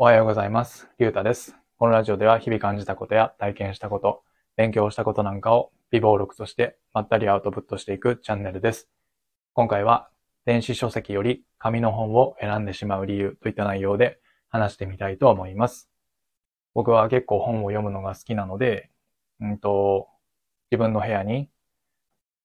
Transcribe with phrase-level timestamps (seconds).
[0.00, 0.88] おはようございます。
[1.00, 1.56] ゆうたです。
[1.76, 4.22] このラジオでは日々感じたことや体験したこと、
[4.56, 8.88] 勉強したことなんかを微暴録としてまったりアウトプットしていくチャンネルです。
[9.54, 10.08] 今回は
[10.44, 15.90] 電子書籍より紙の本を選んでしまう理由といった内容で話してみたいと思います。
[16.74, 18.90] 僕は結構本を読むのが好きなので、
[19.40, 20.06] うんと、
[20.70, 21.50] 自分の部屋に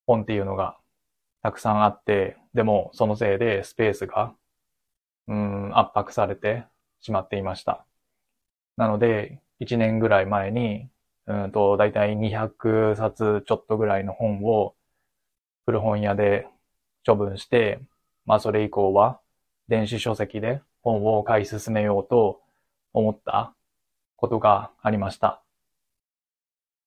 [0.08, 0.76] 本っていうのが
[1.44, 4.34] たくさんあって、でもそのせいでスペースが、
[5.28, 6.66] うん、圧迫されて
[7.04, 7.88] しまっていました。
[8.78, 10.90] なので、1年ぐらい前に、
[11.28, 14.76] うんと、だいたい200冊ちょっとぐらいの本を
[15.66, 16.48] 古本屋で
[17.06, 17.80] 処分して、
[18.26, 19.20] まあそれ以降は
[19.68, 22.42] 電子書籍で本を買い進めようと
[22.94, 23.56] 思った
[24.18, 25.44] ことがありました。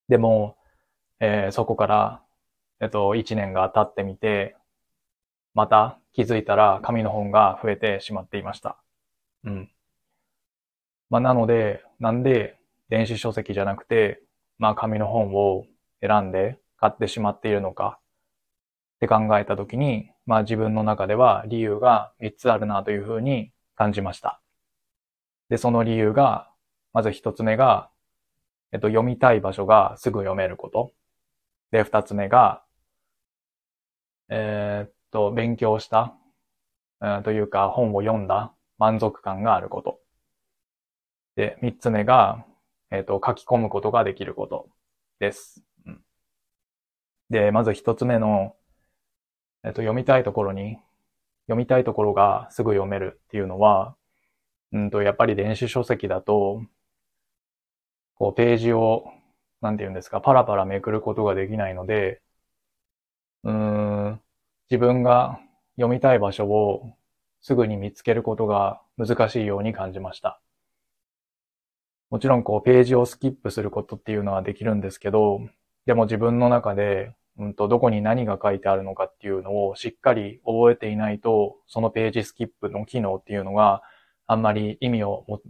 [0.08, 0.56] でも、
[1.20, 2.22] えーそこから、
[2.80, 4.56] えっと、1年が経ってみて、
[5.54, 8.78] また気づいたら紙の本が増えてしまっていました。
[9.44, 9.70] うん。
[11.10, 14.22] まあ、なので、なんで電子書籍じゃなくて、
[14.58, 15.66] まあ、紙の本を
[16.00, 17.98] 選んで買ってしまっているのか
[18.96, 24.40] って考えたときに、まあ、自分の中では理由が3つあるなというふうに感じました。
[25.48, 26.50] で、その理由が、
[26.92, 27.90] まず1つ目が、
[28.72, 30.92] えっと、読みたい場所がすぐ読めること。
[31.70, 32.62] で、2つ目が、
[34.28, 36.16] えーっと、勉強した、
[37.00, 40.00] うんというか本を読んだ満足感があること。
[41.36, 42.44] で、三つ目が、
[42.90, 44.68] えっ、と、書き込むことができること
[45.20, 45.62] です。
[47.30, 48.56] で、まず一つ目の、
[49.64, 50.78] えっ、と、読みたいところに、
[51.46, 53.96] 読みたいところがすぐ読めるっていうのは、
[54.72, 56.62] うんと、やっぱり電子書籍だと、
[58.14, 59.04] こう、ページを、
[59.60, 62.22] なんて言うんですか、パラパラめくることができないので、
[63.44, 64.20] うん、
[64.70, 65.40] 自分が
[65.76, 66.96] 読みたい場所を
[67.40, 70.40] すぐに見つけることが難しいように感じました。
[72.10, 75.40] もちろんこうページをスキップすることっていうのはできるんですけど、
[75.86, 83.82] でも自分の中で、うんと、どこに何が書いてあるのかっていうのをしっかり覚えていないと、そのページスキップの機能っていうのが
[84.26, 85.42] あんまり意味をも、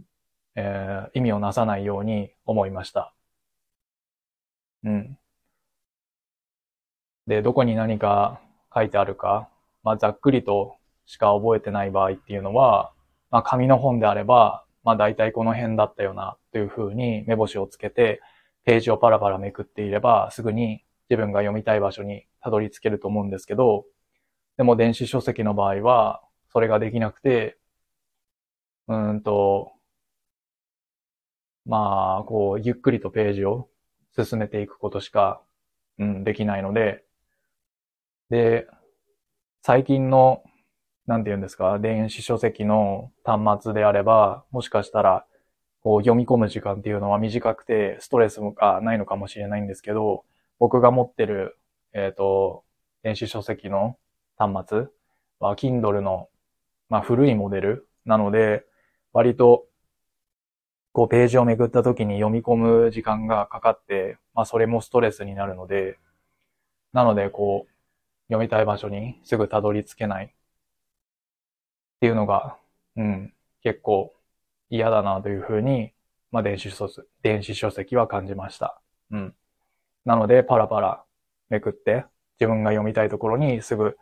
[0.55, 3.13] えー意味をなさないように思いました。
[4.83, 5.17] うん。
[7.27, 8.39] で、どこに何か
[8.73, 9.49] 書いてあるか、
[9.83, 10.75] まあ、ざっくりと
[11.05, 12.91] しか覚えてない場合っていうのは、
[13.29, 18.21] まあ、紙の本であれば、まあ、大体この辺だったよな、というふうに目星をつけて、
[18.63, 23.83] ページをパラパラめくっていれば、すぐに自分が読みたい場所にたどり着けると思うんですけど、
[24.55, 26.21] でも電子書籍の場合は、
[26.53, 27.57] それができなくて、
[28.87, 29.73] うんと、
[31.65, 33.67] まあ、こう、ゆっくりとページを
[34.17, 35.41] 進めていくことしか、
[35.99, 37.03] うん、できないので、
[38.29, 38.67] で、
[39.63, 40.43] 最近の、
[41.07, 45.25] なんて言うんですか、電子書籍の端末であれば、もしかしたら、
[45.81, 50.25] こう読み込む時間っていうのは短くて、ストレスがないのかもしれないんですけど、
[50.59, 51.57] 僕が持ってる、
[51.93, 52.65] えっと、
[53.03, 53.97] 電子書籍の
[54.37, 54.87] 端末
[55.39, 56.27] は、Kindle の、
[56.89, 58.65] まあ、古いモデルなので、
[59.13, 59.65] 割と、
[60.91, 65.97] こう、ページをめくった時に読み込む時間がかかって、まあ、それもストレスになるので、
[66.91, 67.71] なので、こう、
[68.27, 70.33] 読みたい場所にすぐたどり着けない
[71.97, 72.57] っていうのが、
[72.95, 74.13] うん、結構
[74.69, 75.91] 嫌だなというふうに、
[76.31, 78.81] まあ、電子書籍、電子書籍は感じました。
[79.11, 79.35] うん。
[80.05, 81.03] なので、パラパラ
[81.49, 82.05] めくって、
[82.39, 83.97] 自分が読みたいところにすぐ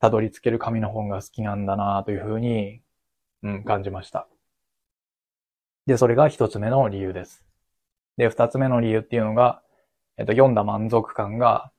[0.00, 2.80] たどり着ける紙の本が好きなんだなというふうに、
[3.42, 4.26] うん、感じました。
[5.86, 7.44] で、それが一つ目の理由です。
[8.16, 9.62] で、二つ目の理由っていうのが、
[10.16, 11.70] えっと、読んだ満足感が、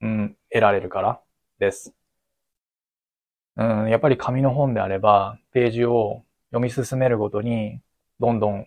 [0.00, 1.20] うん、得られるから
[1.58, 1.94] です。
[3.56, 7.80] うん、やっぱり紙の本であれば、ページを読み進めるごとに、
[8.20, 8.66] どんどん、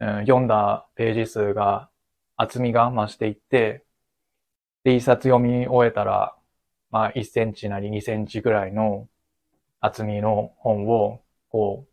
[0.00, 1.88] うん、読んだページ数が、
[2.36, 3.84] 厚みが増していって、
[4.84, 6.34] で、一冊読み終えたら、
[6.90, 9.08] まあ、1センチなり2センチぐらいの
[9.80, 11.92] 厚みの本を、こう、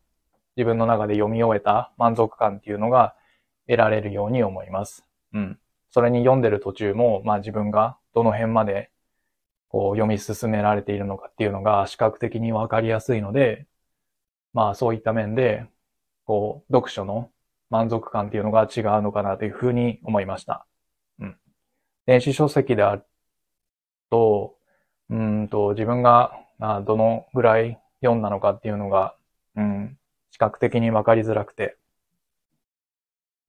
[0.55, 3.15] 自分の中で読み終えた満足感っていうのが
[3.67, 5.05] 得られるように思います。
[5.33, 5.59] うん。
[5.91, 8.91] それに読んでる途中も、まあ自分がどの辺まで
[9.69, 13.67] こう読み進められているのかっていうのが視覚的にわかりやすいので、
[14.53, 15.65] まあそういった面で、
[16.25, 17.31] こう、読書の
[17.69, 20.67] 満足感っていうのが違うのかなというふうに思いました。
[21.19, 21.37] うん。
[22.05, 23.05] 電子書籍である
[24.11, 24.55] と、
[25.09, 26.33] うんと、自分が、
[26.85, 29.15] どのぐらい読んだのかっていうのが、
[29.55, 29.97] うん、
[30.31, 31.77] 視覚的にわかりづらくて。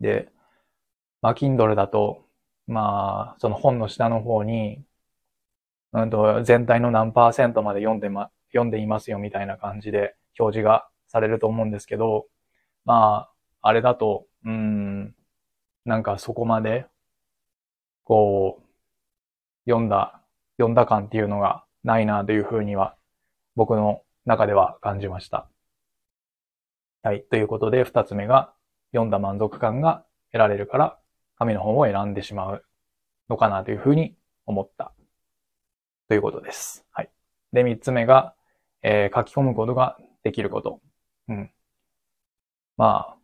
[0.01, 0.31] で、
[1.23, 2.25] まあ、Kindle だと、
[2.67, 4.83] まあ、その本の下の方に、
[5.93, 12.27] うんと、全体の何パーセントまで読んでま、読んでいますよみたいな感じで表示がされると思うんですけど、
[12.85, 13.29] ま
[13.63, 15.15] あ、あれだと、うん、
[15.85, 16.87] なんかそこまで、
[18.05, 20.23] こう、読んだ、
[20.59, 22.97] 読んだ感っていうのがないなというふうには、
[23.57, 25.49] 僕の中では感じました。
[27.03, 27.23] はい。
[27.23, 28.53] ということで、二つ目が、
[28.93, 30.99] 読んだ満足感が得られるから、
[31.39, 32.65] 紙の本を選んでしまう
[33.29, 34.15] のかなというふうに
[34.47, 34.93] 思った。
[36.11, 36.85] ということです。
[36.91, 37.11] はい。
[37.53, 38.35] で、三つ目が、
[38.83, 40.81] えー、書き込むことができること。
[41.29, 41.53] うん。
[42.77, 43.19] まあ、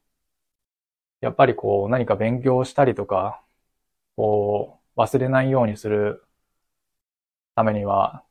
[1.21, 3.43] やっぱりこう、何か勉強したりとか、
[4.17, 6.25] こう、忘れないようにする
[7.56, 8.25] ためには、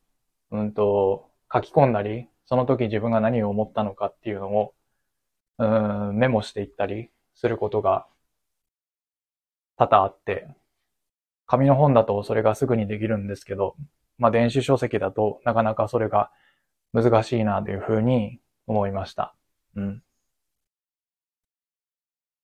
[0.50, 4.74] うんと、書き込んだり、その時自分が何を思ったのかっていうのを、
[5.58, 8.06] うん、メモしていったりすることが
[9.76, 10.48] 多々あって、
[11.46, 13.76] 紙の本だとそれがすぐにできるんですけど、
[14.18, 16.30] まあ電子書籍だとなかなかそれが
[16.92, 19.34] 難しいなというふうに思いました。
[19.76, 20.02] うん。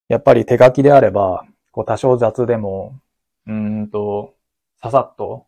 [0.08, 3.00] やっぱり手書きであれば、こう多少雑でも、
[3.46, 4.34] うんと、
[4.82, 5.46] ささっと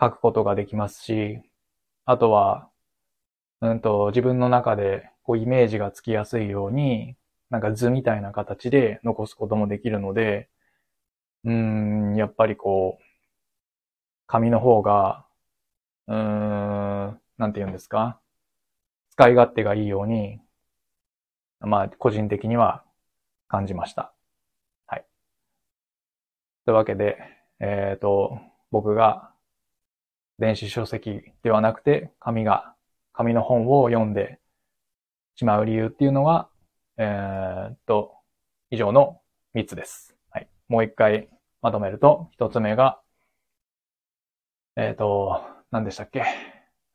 [0.00, 1.42] 書くことができますし、
[2.04, 2.68] あとは、
[3.60, 7.16] うんと、自分の中でこうイメージがつきやすいように、
[7.50, 10.48] なんか図みたいな形で残すこともできるので、
[11.44, 13.02] うん、やっぱりこう、
[14.32, 15.26] 紙の方が、
[16.08, 18.18] うーん、なんて言うんですか？
[19.10, 20.40] 使い勝手がいいように、
[21.60, 22.82] まあ、個人的には
[23.46, 24.14] 感じました。
[24.86, 25.04] はい。
[26.64, 27.18] というわけで、
[27.60, 28.38] えっ、ー、と、
[28.70, 29.34] 僕が
[30.38, 32.74] 電子書籍ではなくて紙が、
[33.12, 34.38] 紙の本を読んで
[35.34, 36.48] しまう理由っていうのは、
[36.96, 38.14] えー、っと、
[38.70, 39.20] 以上の
[39.54, 40.16] 3つです。
[40.30, 40.48] はい。
[40.68, 41.28] もう一回
[41.60, 42.98] まとめると、1つ目が、
[44.76, 46.24] えっ、ー、と、何でしたっけ？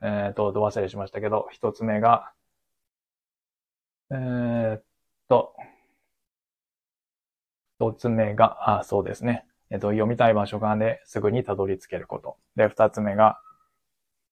[0.01, 2.31] えっ、ー、と、ど忘れしましたけど、1つ目が、
[4.09, 4.83] えー、っ
[5.27, 5.55] と、
[7.79, 9.45] 一つ目が、あ、そうですね。
[9.69, 12.37] えっと、読みたい場所がですぐにたどり着けること。
[12.55, 13.39] で、二つ目が、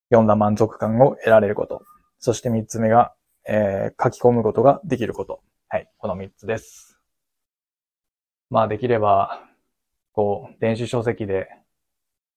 [0.08, 1.84] 読んだ満足感を得られること。
[2.18, 3.14] そして三つ目が、
[3.48, 5.40] えー、書き込むことができること。
[5.68, 5.88] はい。
[5.98, 6.98] この三つです。
[8.50, 9.44] まあ、できれば、
[10.12, 11.48] こう、電子書籍で、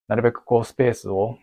[0.09, 1.37] なるべくこう、スペースを、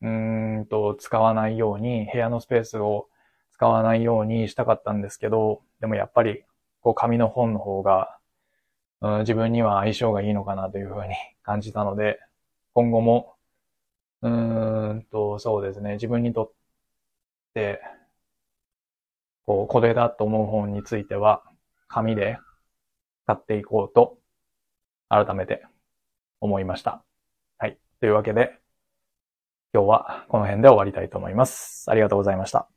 [0.00, 3.08] うんと、使わないように、部屋のスペースを
[3.52, 6.42] 使わないようにしたかったんですけど、でもやっぱり、
[6.80, 8.18] こう、紙の本の方が、
[9.02, 12.18] うん、自分には相性がいいのかなというふうに感じたので、
[12.72, 13.36] 今後も、
[14.22, 16.52] うーんと、そうですね、自分にとっ
[17.52, 17.82] て、
[19.44, 21.44] こう、これだと思う本については、
[21.88, 22.38] 紙で
[23.26, 24.18] 買っていこうと、
[25.10, 25.66] 改めて
[26.40, 27.04] 思いました。
[28.00, 28.60] というわけで、
[29.72, 31.90] 今日はこの辺で終わりたいと思います。
[31.90, 32.68] ありがとうございました。